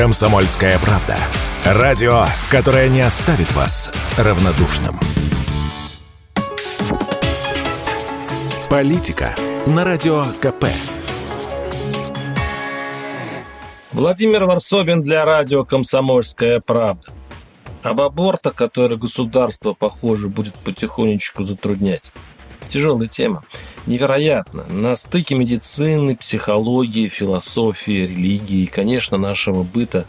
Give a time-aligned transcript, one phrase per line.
[0.00, 1.18] Комсомольская правда.
[1.62, 4.98] Радио, которое не оставит вас равнодушным.
[8.70, 9.34] Политика
[9.66, 10.68] на Радио КП.
[13.92, 17.12] Владимир Варсобин для радио «Комсомольская правда».
[17.82, 22.04] Об абортах, которые государство, похоже, будет потихонечку затруднять.
[22.72, 23.42] Тяжелая тема.
[23.86, 24.64] Невероятно.
[24.68, 30.06] На стыке медицины, психологии, философии, религии и, конечно, нашего быта,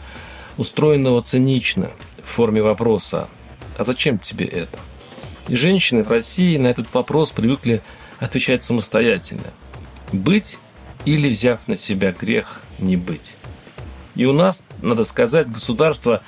[0.58, 1.90] устроенного цинично,
[2.22, 3.28] в форме вопроса
[3.76, 4.78] «А зачем тебе это?».
[5.48, 7.82] И женщины в России на этот вопрос привыкли
[8.20, 9.52] отвечать самостоятельно.
[10.12, 10.58] Быть
[11.04, 13.34] или, взяв на себя грех, не быть.
[14.14, 16.22] И у нас, надо сказать, государство,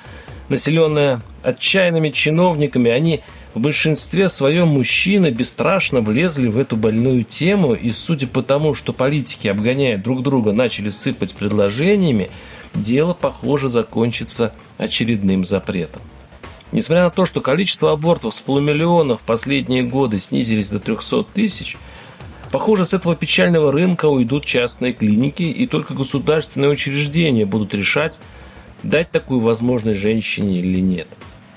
[0.49, 3.21] населенное отчаянными чиновниками, они
[3.53, 8.93] в большинстве своем мужчины бесстрашно влезли в эту больную тему, и судя по тому, что
[8.93, 12.29] политики, обгоняя друг друга, начали сыпать предложениями,
[12.73, 16.01] дело, похоже, закончится очередным запретом.
[16.71, 21.77] Несмотря на то, что количество абортов с полумиллиона в последние годы снизились до 300 тысяч,
[22.51, 28.19] похоже, с этого печального рынка уйдут частные клиники, и только государственные учреждения будут решать,
[28.89, 31.07] дать такую возможность женщине или нет.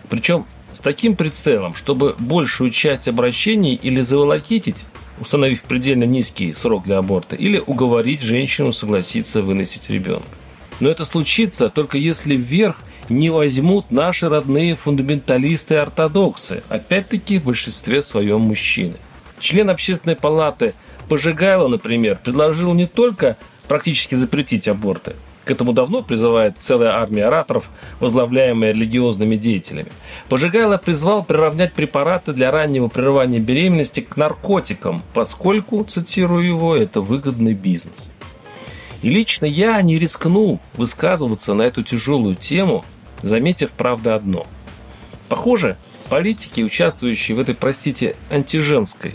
[0.08, 4.84] Причем с таким прицелом, чтобы большую часть обращений или заволокитить,
[5.20, 10.26] установив предельно низкий срок для аборта, или уговорить женщину согласиться выносить ребенка.
[10.80, 18.42] Но это случится только если вверх не возьмут наши родные фундаменталисты-ортодоксы, опять-таки в большинстве своем
[18.42, 18.94] мужчины.
[19.40, 20.74] Член общественной палаты
[21.08, 25.16] Пожигайло, например, предложил не только практически запретить аборты,
[25.48, 29.90] к этому давно призывает целая армия ораторов, возглавляемая религиозными деятелями.
[30.28, 37.54] Пожигайло призвал приравнять препараты для раннего прерывания беременности к наркотикам, поскольку, цитирую его, это выгодный
[37.54, 38.10] бизнес.
[39.00, 42.84] И лично я не рискну высказываться на эту тяжелую тему,
[43.22, 44.46] заметив, правда, одно.
[45.30, 45.78] Похоже,
[46.10, 49.14] политики, участвующие в этой, простите, антиженской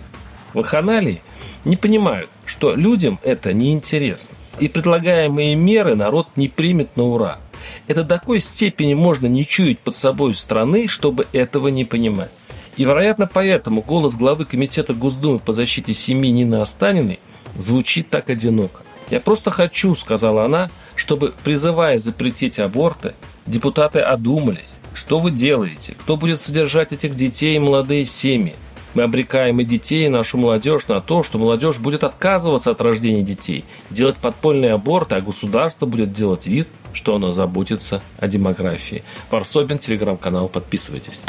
[0.55, 1.21] ваханалии,
[1.65, 4.35] не понимают, что людям это неинтересно.
[4.59, 7.39] И предлагаемые меры народ не примет на ура.
[7.87, 12.31] Это до такой степени можно не чуять под собой страны, чтобы этого не понимать.
[12.75, 17.19] И, вероятно, поэтому голос главы Комитета Госдумы по защите семьи Нины Останиной
[17.57, 18.81] звучит так одиноко.
[19.11, 23.13] «Я просто хочу»,— сказала она, чтобы, призывая запретить аборты,
[23.45, 24.75] депутаты одумались.
[24.93, 25.95] Что вы делаете?
[25.99, 28.55] Кто будет содержать этих детей и молодые семьи?
[28.93, 33.23] Мы обрекаем и детей, и нашу молодежь на то, что молодежь будет отказываться от рождения
[33.23, 39.03] детей, делать подпольные аборты, а государство будет делать вид, что оно заботится о демографии.
[39.31, 41.19] Варсобин, телеграм-канал, подписывайтесь.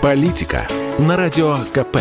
[0.00, 0.68] Политика
[0.98, 1.98] на радио КП.